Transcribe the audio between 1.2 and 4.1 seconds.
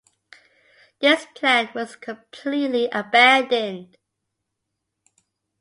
plan was completely abandoned.